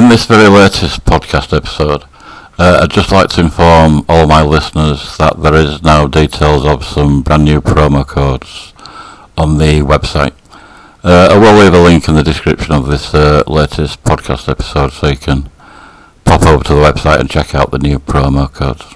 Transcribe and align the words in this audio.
In 0.00 0.08
this 0.08 0.24
very 0.24 0.48
latest 0.48 1.04
podcast 1.04 1.54
episode, 1.54 2.04
uh, 2.58 2.80
I'd 2.82 2.90
just 2.90 3.12
like 3.12 3.28
to 3.32 3.42
inform 3.42 4.06
all 4.08 4.26
my 4.26 4.42
listeners 4.42 5.18
that 5.18 5.42
there 5.42 5.54
is 5.54 5.82
now 5.82 6.06
details 6.06 6.64
of 6.64 6.86
some 6.86 7.20
brand 7.20 7.44
new 7.44 7.60
promo 7.60 8.06
codes 8.06 8.72
on 9.36 9.58
the 9.58 9.82
website. 9.82 10.32
Uh, 11.04 11.28
I 11.32 11.36
will 11.36 11.62
leave 11.62 11.74
a 11.74 11.82
link 11.82 12.08
in 12.08 12.14
the 12.14 12.22
description 12.22 12.72
of 12.72 12.86
this 12.86 13.12
uh, 13.12 13.42
latest 13.46 14.02
podcast 14.02 14.48
episode 14.48 14.92
so 14.92 15.08
you 15.08 15.18
can 15.18 15.50
pop 16.24 16.46
over 16.46 16.64
to 16.64 16.74
the 16.74 16.80
website 16.80 17.20
and 17.20 17.28
check 17.28 17.54
out 17.54 17.70
the 17.70 17.78
new 17.78 17.98
promo 17.98 18.50
codes. 18.50 18.86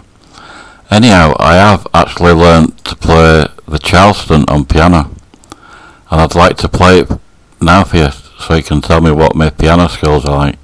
Anyhow, 0.90 1.34
I 1.38 1.56
have 1.56 1.86
actually 1.92 2.32
learnt 2.32 2.82
to 2.86 2.96
play 2.96 3.46
the 3.68 3.78
Charleston 3.78 4.46
on 4.48 4.64
piano, 4.64 5.10
and 6.10 6.20
I'd 6.22 6.34
like 6.34 6.56
to 6.56 6.68
play 6.68 7.00
it 7.00 7.10
now 7.60 7.84
for 7.84 7.98
you 7.98 8.08
so 8.38 8.54
you 8.54 8.62
can 8.62 8.80
tell 8.80 9.02
me 9.02 9.10
what 9.10 9.36
my 9.36 9.50
piano 9.50 9.86
skills 9.88 10.24
are 10.24 10.38
like. 10.38 10.63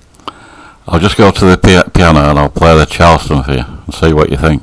I'll 0.91 0.99
just 0.99 1.17
go 1.17 1.31
to 1.31 1.45
the 1.45 1.57
pi- 1.57 1.89
piano 1.91 2.19
and 2.31 2.39
I'll 2.39 2.49
play 2.51 2.77
the 2.77 2.85
Charleston 2.85 3.43
for 3.45 3.53
you 3.53 3.65
and 3.65 3.95
see 3.95 4.13
what 4.13 4.29
you 4.31 4.37
think. 4.37 4.63